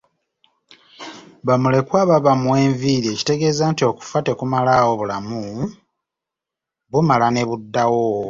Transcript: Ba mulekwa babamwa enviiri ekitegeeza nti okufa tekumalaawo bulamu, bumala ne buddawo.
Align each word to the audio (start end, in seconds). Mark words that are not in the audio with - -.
Ba 1.45 1.53
mulekwa 1.61 1.99
babamwa 2.09 2.55
enviiri 2.65 3.07
ekitegeeza 3.11 3.63
nti 3.71 3.83
okufa 3.91 4.17
tekumalaawo 4.25 4.93
bulamu, 4.99 5.41
bumala 6.91 7.27
ne 7.31 7.43
buddawo. 7.49 8.11